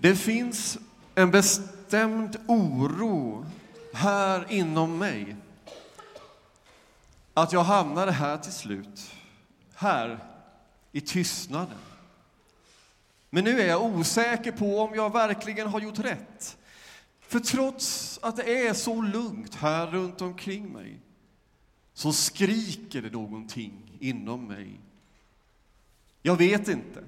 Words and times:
Det 0.00 0.16
finns 0.16 0.78
en 1.14 1.30
bestämd 1.30 2.36
oro 2.46 3.46
här 3.92 4.52
inom 4.52 4.98
mig 4.98 5.36
att 7.34 7.52
jag 7.52 7.64
hamnade 7.64 8.12
här 8.12 8.38
till 8.38 8.52
slut, 8.52 9.10
här 9.74 10.18
i 10.92 11.00
tystnaden. 11.00 11.78
Men 13.30 13.44
nu 13.44 13.60
är 13.60 13.66
jag 13.66 13.82
osäker 13.82 14.52
på 14.52 14.80
om 14.80 14.94
jag 14.94 15.12
verkligen 15.12 15.66
har 15.66 15.80
gjort 15.80 15.98
rätt. 15.98 16.56
För 17.20 17.40
trots 17.40 18.18
att 18.22 18.36
det 18.36 18.66
är 18.66 18.74
så 18.74 19.02
lugnt 19.02 19.54
här 19.54 19.86
runt 19.86 20.20
omkring 20.20 20.72
mig 20.72 21.00
så 21.94 22.12
skriker 22.12 23.02
det 23.02 23.10
någonting 23.10 23.98
inom 24.00 24.46
mig. 24.46 24.80
Jag 26.22 26.36
vet 26.36 26.68
inte 26.68 27.04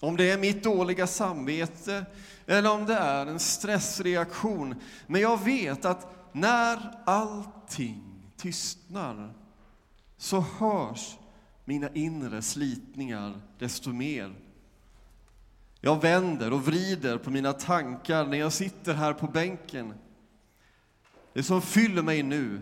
om 0.00 0.16
det 0.16 0.30
är 0.30 0.38
mitt 0.38 0.64
dåliga 0.64 1.06
samvete 1.06 2.06
eller 2.46 2.72
om 2.72 2.86
det 2.86 2.94
är 2.94 3.26
en 3.26 3.38
stressreaktion. 3.38 4.74
Men 5.06 5.20
jag 5.20 5.44
vet 5.44 5.84
att 5.84 6.32
när 6.32 6.94
allting 7.04 8.30
tystnar 8.36 9.34
så 10.16 10.40
hörs 10.40 11.16
mina 11.64 11.88
inre 11.94 12.42
slitningar 12.42 13.40
desto 13.58 13.92
mer. 13.92 14.34
Jag 15.80 16.02
vänder 16.02 16.52
och 16.52 16.64
vrider 16.66 17.18
på 17.18 17.30
mina 17.30 17.52
tankar 17.52 18.26
när 18.26 18.38
jag 18.38 18.52
sitter 18.52 18.94
här 18.94 19.12
på 19.12 19.26
bänken. 19.26 19.94
Det 21.32 21.42
som 21.42 21.62
fyller 21.62 22.02
mig 22.02 22.22
nu 22.22 22.60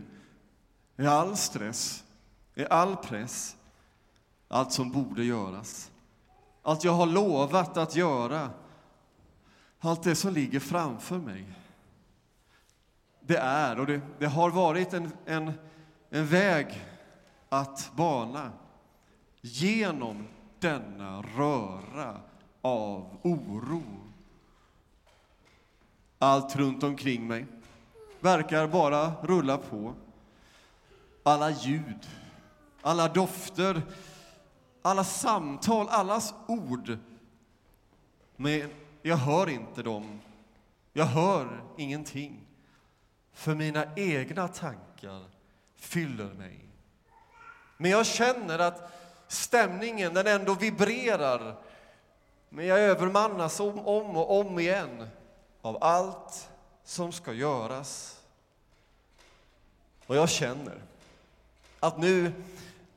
är 0.97 1.07
all 1.07 1.37
stress, 1.37 2.05
är 2.55 2.73
all 2.73 2.97
press, 2.97 3.57
allt 4.49 4.73
som 4.73 4.93
borde 4.93 5.25
göras. 5.25 5.91
Allt 6.67 6.85
jag 6.85 6.93
har 6.93 7.07
lovat 7.07 7.77
att 7.77 7.97
göra, 7.97 8.51
allt 9.81 10.03
det 10.03 10.15
som 10.15 10.33
ligger 10.33 10.61
framför 10.61 11.19
mig. 11.19 11.45
Det 13.21 13.37
är 13.37 13.81
och 13.81 13.87
det, 13.87 14.01
det 14.19 14.27
har 14.27 14.51
varit 14.51 14.93
en, 14.93 15.13
en, 15.27 15.53
en 16.11 16.27
väg 16.27 16.85
att 17.49 17.91
bana 17.97 18.53
genom 19.41 20.27
denna 20.59 21.23
röra 21.23 22.21
av 22.63 23.19
oro. 23.23 23.83
Allt 26.19 26.57
runt 26.57 26.83
omkring 26.83 27.27
mig 27.27 27.47
verkar 28.21 28.67
bara 28.67 29.13
rulla 29.23 29.59
på. 29.59 29.95
Alla 31.23 31.51
ljud, 31.51 32.09
alla 32.83 33.09
dofter, 33.09 33.83
alla 34.87 35.05
samtal, 35.05 35.89
allas 35.89 36.35
ord. 36.47 36.99
Men 38.37 38.71
jag 39.03 39.17
hör 39.17 39.49
inte 39.49 39.83
dem. 39.83 40.21
Jag 40.93 41.05
hör 41.05 41.61
ingenting. 41.77 42.41
För 43.33 43.55
mina 43.55 43.87
egna 43.97 44.49
tankar 44.49 45.25
fyller 45.77 46.35
mig. 46.35 46.61
Men 47.77 47.91
jag 47.91 48.07
känner 48.07 48.59
att 48.59 48.93
stämningen, 49.29 50.15
den 50.15 50.27
ändå 50.27 50.55
vibrerar. 50.55 51.57
Men 52.49 52.67
jag 52.67 52.81
övermannas 52.81 53.61
om, 53.61 53.79
om 53.79 54.17
och 54.17 54.41
om 54.41 54.59
igen 54.59 55.09
av 55.63 55.85
allt 55.85 56.51
som 56.85 57.13
ska 57.13 57.33
göras. 57.33 58.21
Och 60.07 60.17
jag 60.17 60.29
känner 60.29 60.83
att 61.81 61.99
nu 61.99 62.33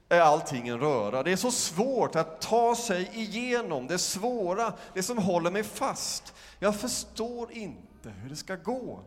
är 0.10 0.22
allting 0.22 0.68
en 0.68 0.80
röra. 0.80 1.24
Det 1.24 1.32
är 1.32 1.36
så 1.36 1.52
svårt 1.52 2.16
att 2.16 2.42
ta 2.42 2.76
sig 2.76 3.10
igenom 3.14 3.88
det 3.88 3.98
svåra, 3.98 4.74
det 4.94 5.04
som 5.04 5.18
håller 5.18 5.52
mig 5.52 5.64
fast. 5.64 6.34
Jag 6.60 6.76
förstår 6.76 7.52
inte 7.52 8.10
hur 8.10 8.30
det 8.30 8.36
ska 8.36 8.56
gå. 8.56 9.00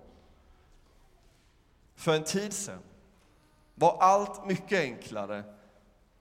För 1.97 2.15
en 2.15 2.25
tid 2.25 2.53
sedan 2.53 2.79
var 3.75 3.97
allt 4.01 4.47
mycket 4.47 4.81
enklare. 4.81 5.45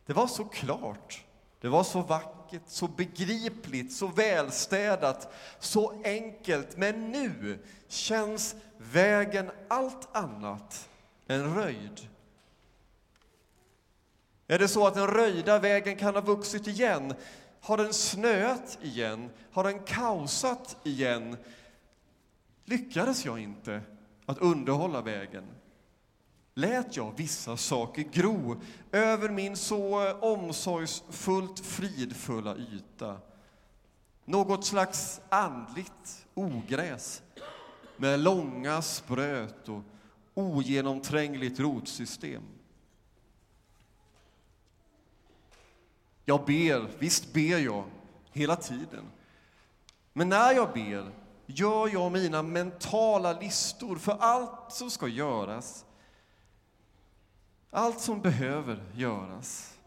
Det 0.05 0.13
var 0.13 0.27
så 0.27 0.45
klart, 0.45 1.23
det 1.61 1.67
var 1.67 1.83
så 1.83 2.01
vackert, 2.01 2.61
så 2.65 2.87
begripligt, 2.87 3.93
så 3.93 4.07
välstädat, 4.07 5.33
så 5.59 6.01
enkelt. 6.03 6.77
Men 6.77 7.11
nu 7.11 7.59
känns 7.87 8.55
vägen 8.77 9.51
allt 9.67 10.15
annat 10.15 10.89
än 11.27 11.55
röjd. 11.55 12.07
Är 14.51 14.59
det 14.59 14.67
så 14.67 14.87
att 14.87 14.93
den 14.93 15.07
röjda 15.07 15.59
vägen 15.59 15.95
kan 15.95 16.13
ha 16.15 16.21
vuxit 16.21 16.67
igen? 16.67 17.13
Har 17.61 17.77
den 17.77 17.93
snöat 17.93 18.77
igen? 18.81 19.29
Har 19.51 19.63
den 19.63 19.79
kaosat 19.79 20.77
igen? 20.83 21.37
Lyckades 22.65 23.25
jag 23.25 23.39
inte 23.39 23.81
att 24.25 24.37
underhålla 24.37 25.01
vägen? 25.01 25.43
Lät 26.53 26.97
jag 26.97 27.17
vissa 27.17 27.57
saker 27.57 28.01
gro 28.01 28.61
över 28.91 29.29
min 29.29 29.55
så 29.55 30.13
omsorgsfullt 30.13 31.59
fridfulla 31.59 32.55
yta? 32.57 33.17
Något 34.25 34.65
slags 34.65 35.21
andligt 35.29 36.27
ogräs 36.33 37.21
med 37.97 38.19
långa 38.19 38.81
spröt 38.81 39.69
och 39.69 39.81
ogenomträngligt 40.33 41.59
rotsystem. 41.59 42.43
Jag 46.31 46.45
ber, 46.45 46.87
visst 46.99 47.33
ber 47.33 47.59
jag, 47.59 47.83
hela 48.31 48.55
tiden. 48.55 49.11
Men 50.13 50.29
när 50.29 50.51
jag 50.51 50.73
ber 50.73 51.11
gör 51.45 51.87
jag 51.93 52.11
mina 52.11 52.43
mentala 52.43 53.39
listor 53.39 53.95
för 53.95 54.17
allt 54.19 54.71
som 54.71 54.91
ska 54.91 55.07
göras. 55.07 55.85
Allt 57.69 57.99
som 57.99 58.21
behöver 58.21 58.83
göras. 58.95 59.77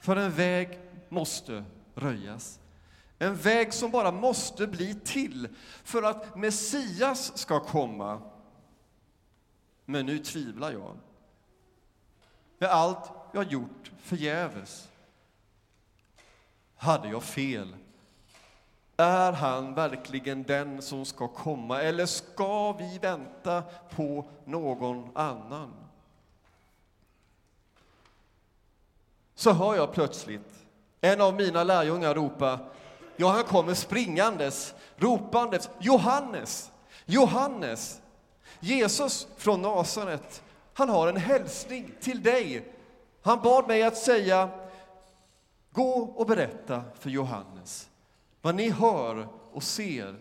För 0.00 0.16
en 0.16 0.30
väg 0.30 0.80
måste 1.08 1.64
röjas. 1.94 2.60
En 3.18 3.36
väg 3.36 3.72
som 3.72 3.90
bara 3.90 4.12
måste 4.12 4.66
bli 4.66 4.94
till 4.94 5.48
för 5.84 6.02
att 6.02 6.36
Messias 6.36 7.38
ska 7.38 7.60
komma. 7.60 8.22
Men 9.84 10.06
nu 10.06 10.18
tvivlar 10.18 10.72
jag. 10.72 10.96
med 12.58 12.70
allt 12.70 13.10
jag 13.32 13.52
gjort 13.52 13.92
förgäves? 13.98 14.88
Hade 16.78 17.08
jag 17.08 17.22
fel? 17.22 17.76
Är 18.96 19.32
han 19.32 19.74
verkligen 19.74 20.42
den 20.42 20.82
som 20.82 21.04
ska 21.04 21.28
komma, 21.28 21.82
eller 21.82 22.06
ska 22.06 22.72
vi 22.72 22.98
vänta 22.98 23.62
på 23.90 24.24
någon 24.44 25.10
annan? 25.14 25.74
Så 29.34 29.52
hör 29.52 29.76
jag 29.76 29.92
plötsligt 29.92 30.52
en 31.00 31.20
av 31.20 31.34
mina 31.34 31.64
lärjungar 31.64 32.14
ropa, 32.14 32.58
ja, 33.16 33.28
han 33.28 33.44
kommer 33.44 33.74
springandes, 33.74 34.74
ropandes, 34.96 35.70
Johannes, 35.78 36.70
Johannes, 37.06 38.00
Jesus 38.60 39.26
från 39.36 39.62
Nasaret, 39.62 40.42
han 40.74 40.88
har 40.88 41.08
en 41.08 41.16
hälsning 41.16 41.90
till 42.00 42.22
dig. 42.22 42.72
Han 43.22 43.40
bad 43.42 43.68
mig 43.68 43.82
att 43.82 43.96
säga, 43.96 44.48
Gå 45.78 45.92
och 45.92 46.26
berätta 46.26 46.84
för 46.94 47.10
Johannes 47.10 47.90
vad 48.42 48.54
ni 48.54 48.70
hör 48.70 49.28
och 49.52 49.62
ser, 49.62 50.18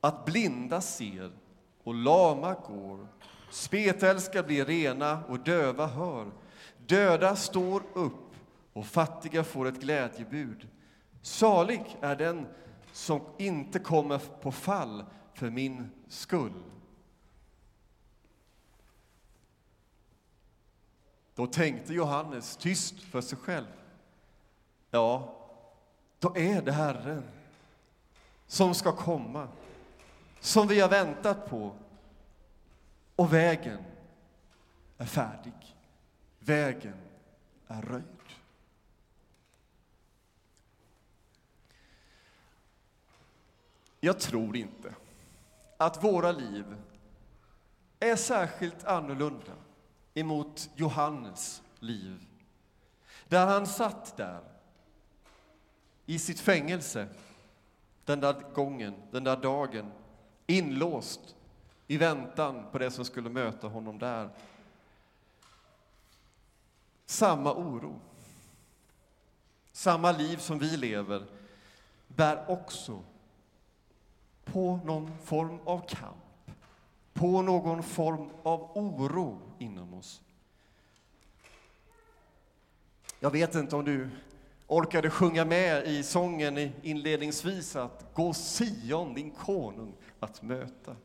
att 0.00 0.24
blinda 0.24 0.80
ser 0.80 1.32
och 1.84 1.94
lama 1.94 2.54
går, 2.54 3.06
spetälska 3.50 4.42
blir 4.42 4.64
rena 4.64 5.24
och 5.24 5.40
döva 5.40 5.86
hör, 5.86 6.30
döda 6.86 7.36
står 7.36 7.82
upp 7.94 8.34
och 8.72 8.86
fattiga 8.86 9.44
får 9.44 9.66
ett 9.66 9.80
glädjebud. 9.80 10.68
Salig 11.22 11.96
är 12.00 12.16
den 12.16 12.46
som 12.92 13.20
inte 13.38 13.78
kommer 13.78 14.18
på 14.18 14.52
fall 14.52 15.04
för 15.34 15.50
min 15.50 15.90
skull. 16.08 16.62
Då 21.34 21.46
tänkte 21.46 21.94
Johannes 21.94 22.56
tyst 22.56 23.02
för 23.02 23.20
sig 23.20 23.38
själv 23.38 23.66
ja, 24.94 25.34
då 26.18 26.36
är 26.36 26.62
det 26.62 26.72
Herren 26.72 27.24
som 28.46 28.74
ska 28.74 28.96
komma, 28.96 29.48
som 30.40 30.68
vi 30.68 30.80
har 30.80 30.88
väntat 30.88 31.50
på. 31.50 31.72
Och 33.16 33.32
vägen 33.32 33.84
är 34.98 35.04
färdig. 35.04 35.76
Vägen 36.38 36.96
är 37.66 37.82
röjd. 37.82 38.04
Jag 44.00 44.20
tror 44.20 44.56
inte 44.56 44.94
att 45.76 46.04
våra 46.04 46.32
liv 46.32 46.76
är 48.00 48.16
särskilt 48.16 48.84
annorlunda 48.84 49.52
emot 50.14 50.70
Johannes 50.74 51.62
liv. 51.78 52.26
Där 53.28 53.46
han 53.46 53.66
satt 53.66 54.16
där 54.16 54.53
i 56.06 56.18
sitt 56.18 56.40
fängelse 56.40 57.08
den 58.04 58.20
där 58.20 58.52
gången, 58.54 58.94
den 59.10 59.24
där 59.24 59.36
dagen, 59.36 59.92
inlåst 60.46 61.36
i 61.86 61.96
väntan 61.96 62.64
på 62.72 62.78
det 62.78 62.90
som 62.90 63.04
skulle 63.04 63.30
möta 63.30 63.68
honom 63.68 63.98
där. 63.98 64.30
Samma 67.06 67.54
oro, 67.54 68.00
samma 69.72 70.12
liv 70.12 70.36
som 70.36 70.58
vi 70.58 70.76
lever, 70.76 71.26
bär 72.08 72.50
också 72.50 73.02
på 74.44 74.80
någon 74.84 75.18
form 75.18 75.58
av 75.64 75.88
kamp, 75.88 76.50
på 77.12 77.42
någon 77.42 77.82
form 77.82 78.30
av 78.42 78.70
oro 78.74 79.40
inom 79.58 79.94
oss. 79.94 80.20
Jag 83.20 83.30
vet 83.30 83.54
inte 83.54 83.76
om 83.76 83.84
du 83.84 84.10
orkade 84.66 85.10
sjunga 85.10 85.44
med 85.44 85.86
i 85.86 86.02
sången 86.02 86.72
inledningsvis 86.82 87.76
att 87.76 88.14
gå 88.14 88.32
Sion, 88.34 89.14
din 89.14 89.30
konung, 89.30 89.94
att 90.20 90.42
möta. 90.42 90.96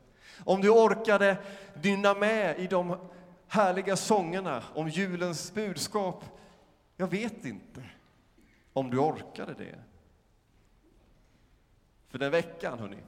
Om 0.44 0.60
du 0.60 0.70
orkade 0.70 1.36
dynna 1.82 2.14
med 2.14 2.58
i 2.58 2.66
de 2.66 2.96
härliga 3.50 3.96
sångerna 3.96 4.62
om 4.74 4.88
julens 4.88 5.54
budskap. 5.54 6.24
Jag 6.96 7.06
vet 7.06 7.44
inte 7.44 7.84
om 8.72 8.90
du 8.90 8.98
orkade 8.98 9.54
det. 9.54 9.78
För 12.08 12.18
den 12.18 12.30
veckan, 12.30 12.78
hörni, 12.78 12.98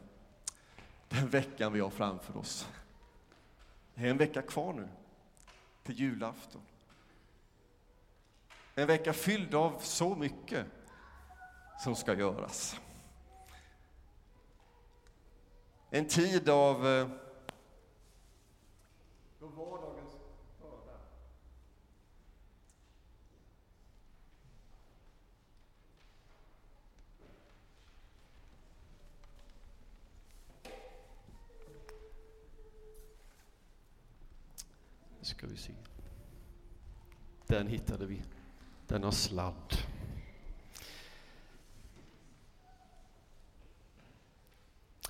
den 1.09 1.29
veckan 1.29 1.73
vi 1.73 1.81
har 1.81 1.91
framför 1.91 2.37
oss. 2.37 2.69
Det 3.95 4.07
är 4.07 4.11
en 4.11 4.17
vecka 4.17 4.43
kvar 4.43 4.73
nu 4.73 4.89
till 5.83 6.01
julafton. 6.01 6.63
En 8.75 8.87
vecka 8.87 9.13
fylld 9.13 9.55
av 9.55 9.79
så 9.79 10.15
mycket 10.15 10.67
som 11.79 11.97
ska 11.97 12.15
göras. 12.15 12.81
En 15.91 16.09
tid 16.09 16.49
av 16.49 16.87
eh, 16.87 17.09
då 19.41 19.47
vardagens 19.47 20.13
börda 20.61 20.99
Nu 35.19 35.25
ska 35.25 35.47
vi 35.47 35.57
se. 35.57 35.73
Den 37.47 37.67
hittade 37.67 38.07
vi. 38.07 38.23
Den 38.93 39.05
har 39.05 39.11
sladd. 39.11 39.77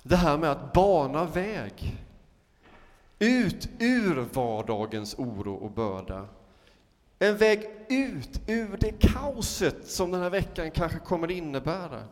Det 0.03 0.15
här 0.15 0.37
med 0.37 0.51
att 0.51 0.73
bana 0.73 1.25
väg 1.25 1.97
ut 3.19 3.69
ur 3.79 4.15
vardagens 4.15 5.15
oro 5.19 5.53
och 5.53 5.71
börda. 5.71 6.27
En 7.19 7.37
väg 7.37 7.69
ut 7.89 8.41
ur 8.47 8.77
det 8.79 8.91
kaoset 8.91 9.87
som 9.87 10.11
den 10.11 10.21
här 10.21 10.29
veckan 10.29 10.71
kanske 10.71 10.99
kommer 10.99 11.31
innebära. 11.31 12.03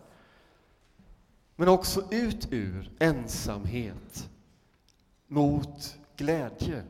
Men 1.55 1.67
också 1.67 2.03
ut 2.11 2.47
ur 2.51 2.91
ensamhet 2.99 4.29
mot 5.27 5.97
glädje. 6.15 6.83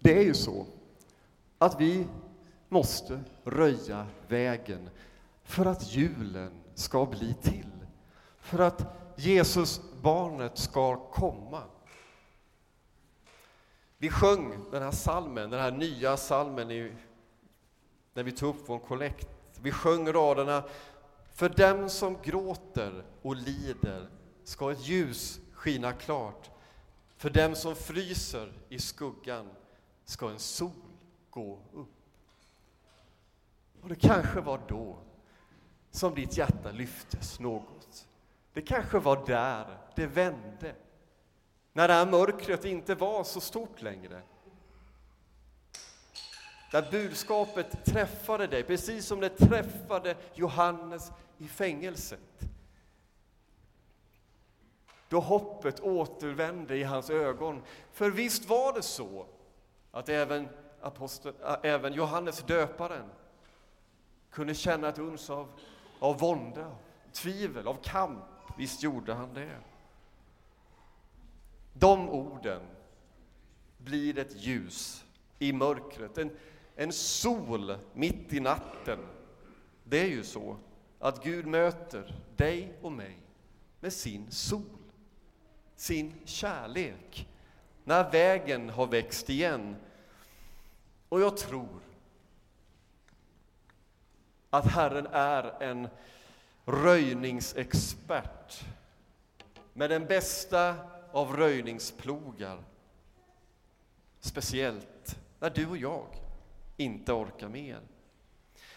Det 0.00 0.18
är 0.18 0.22
ju 0.22 0.34
så 0.34 0.66
att 1.58 1.80
vi 1.80 2.06
måste 2.68 3.20
röja 3.44 4.06
vägen 4.28 4.90
för 5.42 5.66
att 5.66 5.92
julen 5.92 6.52
ska 6.74 7.06
bli 7.06 7.34
till. 7.34 7.70
För 8.38 8.58
att 8.58 8.96
Jesus, 9.16 9.80
barnet, 10.02 10.58
ska 10.58 10.96
komma. 11.10 11.62
Vi 13.98 14.08
sjöng 14.08 14.70
den 14.70 14.82
här 14.82 14.90
salmen, 14.90 15.50
den 15.50 15.60
här 15.60 15.70
nya 15.70 16.16
salmen 16.16 16.70
i, 16.70 16.92
när 18.14 18.22
vi 18.22 18.32
tog 18.32 18.54
upp 18.54 18.62
vår 18.66 18.78
kollekt. 18.78 19.28
Vi 19.62 19.72
sjöng 19.72 20.12
raderna 20.12 20.64
För 21.34 21.48
dem 21.48 21.88
som 21.88 22.16
gråter 22.22 23.04
och 23.22 23.36
lider 23.36 24.10
ska 24.44 24.72
ett 24.72 24.88
ljus 24.88 25.40
skina 25.52 25.92
klart. 25.92 26.50
För 27.16 27.30
dem 27.30 27.54
som 27.54 27.76
fryser 27.76 28.52
i 28.68 28.78
skuggan 28.78 29.48
ska 30.10 30.30
en 30.30 30.38
sol 30.38 30.70
gå 31.30 31.58
upp. 31.72 31.88
Och 33.82 33.88
det 33.88 33.94
kanske 33.94 34.40
var 34.40 34.60
då 34.68 34.98
som 35.90 36.14
ditt 36.14 36.36
hjärta 36.36 36.70
lyftes 36.70 37.40
något. 37.40 38.08
Det 38.52 38.62
kanske 38.62 38.98
var 38.98 39.26
där 39.26 39.78
det 39.96 40.06
vände, 40.06 40.74
när 41.72 41.88
det 41.88 41.94
här 41.94 42.06
mörkret 42.06 42.64
inte 42.64 42.94
var 42.94 43.24
så 43.24 43.40
stort 43.40 43.82
längre. 43.82 44.22
Där 46.72 46.90
budskapet 46.90 47.84
träffade 47.84 48.46
dig, 48.46 48.62
precis 48.62 49.06
som 49.06 49.20
det 49.20 49.28
träffade 49.28 50.16
Johannes 50.34 51.12
i 51.38 51.48
fängelset. 51.48 52.40
Då 55.08 55.20
hoppet 55.20 55.80
återvände 55.80 56.76
i 56.76 56.82
hans 56.82 57.10
ögon. 57.10 57.62
För 57.92 58.10
visst 58.10 58.48
var 58.48 58.72
det 58.72 58.82
så 58.82 59.26
att 59.92 60.08
även, 60.08 60.48
apostel, 60.80 61.34
äh, 61.42 61.56
även 61.62 61.92
Johannes 61.92 62.42
döparen 62.42 63.10
kunde 64.30 64.54
känna 64.54 64.88
ett 64.88 64.98
uns 64.98 65.30
av, 65.30 65.48
av 65.98 66.18
vånda, 66.18 66.76
tvivel, 67.12 67.68
av 67.68 67.74
kamp. 67.82 68.24
Visst 68.58 68.82
gjorde 68.82 69.14
han 69.14 69.34
det. 69.34 69.56
De 71.72 72.08
orden 72.08 72.62
blir 73.78 74.18
ett 74.18 74.36
ljus 74.36 75.04
i 75.38 75.52
mörkret, 75.52 76.18
en, 76.18 76.36
en 76.76 76.92
sol 76.92 77.76
mitt 77.94 78.32
i 78.32 78.40
natten. 78.40 78.98
Det 79.84 80.00
är 80.00 80.08
ju 80.08 80.24
så 80.24 80.56
att 80.98 81.24
Gud 81.24 81.46
möter 81.46 82.14
dig 82.36 82.78
och 82.82 82.92
mig 82.92 83.18
med 83.80 83.92
sin 83.92 84.30
sol, 84.30 84.92
sin 85.76 86.14
kärlek, 86.24 87.28
när 87.90 88.10
vägen 88.10 88.70
har 88.70 88.86
växt 88.86 89.30
igen. 89.30 89.76
Och 91.08 91.20
jag 91.20 91.36
tror 91.36 91.80
att 94.50 94.66
Herren 94.66 95.06
är 95.06 95.62
en 95.62 95.88
röjningsexpert 96.64 98.64
med 99.72 99.90
den 99.90 100.06
bästa 100.06 100.74
av 101.12 101.36
röjningsplogar. 101.36 102.62
Speciellt 104.20 105.16
när 105.40 105.50
du 105.50 105.66
och 105.66 105.76
jag 105.76 106.06
inte 106.76 107.12
orkar 107.12 107.48
mer. 107.48 107.80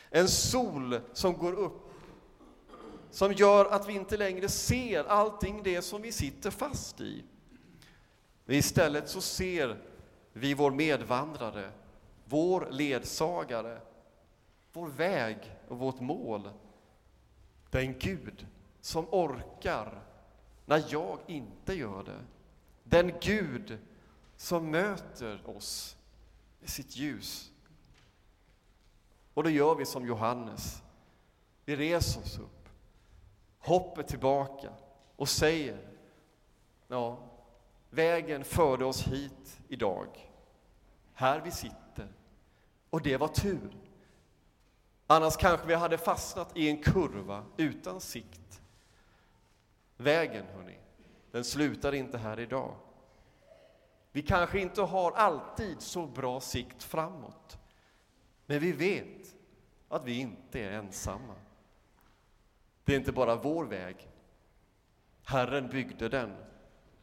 En 0.10 0.28
sol 0.28 1.00
som 1.14 1.34
går 1.34 1.54
upp, 1.54 1.92
som 3.12 3.34
gör 3.34 3.66
att 3.66 3.90
vi 3.90 3.94
inte 3.94 4.18
längre 4.18 4.50
ser 4.50 5.04
allting 5.04 5.64
det 5.64 5.82
som 5.82 6.02
vi 6.02 6.12
sitter 6.12 6.52
fast 6.52 7.02
i. 7.02 7.24
Istället 8.48 9.10
så 9.10 9.22
ser 9.22 9.78
vi 10.34 10.54
vår 10.54 10.72
medvandrare, 10.72 11.72
vår 12.26 12.68
ledsagare, 12.72 13.82
vår 14.74 14.88
väg 14.88 15.38
och 15.68 15.80
vårt 15.80 16.00
mål. 16.00 16.50
Den 17.70 18.00
Gud 18.00 18.48
som 18.82 19.08
orkar 19.12 20.02
när 20.66 20.84
jag 20.90 21.20
inte 21.28 21.74
gör 21.74 22.04
det. 22.04 22.20
Den 22.84 23.14
Gud 23.22 23.80
som 24.36 24.72
möter 24.72 25.50
oss 25.50 25.98
med 26.60 26.70
sitt 26.70 26.96
ljus. 26.96 27.52
Och 29.34 29.44
då 29.44 29.50
gör 29.50 29.76
vi 29.76 29.86
som 29.86 30.06
Johannes. 30.06 30.82
Vi 31.66 31.76
reser 31.76 32.22
oss 32.22 32.40
upp, 32.40 32.70
hoppet 33.60 34.08
tillbaka 34.08 34.70
och 35.16 35.30
säger 35.30 35.78
ja, 36.88 37.33
vägen 37.94 38.44
förde 38.44 38.86
oss 38.86 39.08
hit 39.08 39.62
idag. 39.68 40.08
Här 41.14 41.42
vi 41.42 41.52
sitter. 41.52 42.08
Och 42.90 43.02
det 43.02 43.18
var 43.18 43.28
tur. 43.28 43.78
Annars 45.08 45.38
kanske 45.38 45.68
vi 45.68 45.74
hade 45.74 45.98
fastnat 45.98 46.58
i 46.58 46.70
en 46.70 46.84
kurva 46.84 47.46
utan 47.58 48.02
sikt. 48.02 48.62
Vägen, 49.98 50.46
hörni, 50.46 50.78
den 51.32 51.44
slutar 51.44 51.94
inte 51.94 52.18
här 52.18 52.40
idag. 52.40 52.76
Vi 54.12 54.22
kanske 54.22 54.60
inte 54.60 54.82
har 54.82 55.12
alltid 55.12 55.82
så 55.82 56.08
bra 56.08 56.40
sikt 56.40 56.84
framåt. 56.84 57.58
Men 58.46 58.60
vi 58.60 58.72
vet 58.72 59.36
att 59.90 60.06
vi 60.06 60.20
inte 60.20 60.60
är 60.60 60.72
ensamma. 60.72 61.36
Det 62.84 62.94
är 62.94 62.98
inte 62.98 63.12
bara 63.12 63.36
vår 63.36 63.66
väg. 63.66 64.10
Herren 65.24 65.70
byggde 65.70 66.10
den 66.10 66.36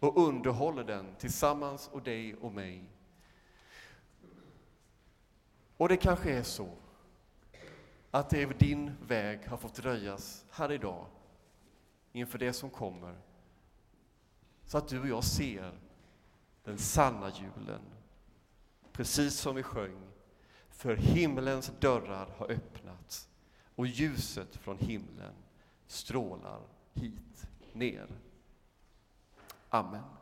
och 0.00 0.28
underhåller 0.28 0.84
den 0.84 1.14
tillsammans 1.18 1.90
och 1.92 2.02
dig 2.02 2.34
och 2.34 2.52
mig. 2.52 2.84
Och 5.76 5.88
det 5.88 5.96
kanske 5.96 6.32
är 6.32 6.42
så 6.42 6.70
att 8.10 8.30
det 8.30 8.42
är 8.42 8.54
din 8.58 8.92
väg 9.06 9.46
har 9.46 9.56
fått 9.56 9.78
röjas 9.78 10.44
här 10.50 10.72
idag 10.72 11.06
inför 12.12 12.38
det 12.38 12.52
som 12.52 12.70
kommer. 12.70 13.18
Så 14.64 14.78
att 14.78 14.88
du 14.88 15.00
och 15.00 15.08
jag 15.08 15.24
ser 15.24 15.78
den 16.64 16.78
sanna 16.78 17.30
julen. 17.30 17.80
Precis 18.92 19.34
som 19.34 19.54
vi 19.54 19.62
sjöng. 19.62 20.00
För 20.70 20.96
himlens 20.96 21.72
dörrar 21.80 22.28
har 22.36 22.50
öppnats 22.50 23.28
och 23.74 23.86
ljuset 23.86 24.56
från 24.56 24.78
himlen 24.78 25.34
strålar 25.86 26.60
hit 26.92 27.46
ner. 27.72 28.08
Amen. 29.72 30.19